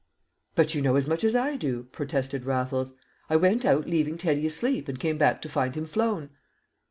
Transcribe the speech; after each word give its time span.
"But 0.55 0.73
you 0.73 0.81
know 0.81 0.95
as 0.95 1.05
much 1.05 1.23
as 1.23 1.35
I 1.35 1.55
do," 1.57 1.83
protested 1.91 2.43
Raffles. 2.43 2.93
"I 3.29 3.35
went 3.35 3.65
out 3.65 3.85
leaving 3.87 4.17
Teddy 4.17 4.47
asleep 4.47 4.87
and 4.87 4.99
came 4.99 5.19
back 5.19 5.43
to 5.43 5.47
find 5.47 5.75
him 5.75 5.85
flown." 5.85 6.31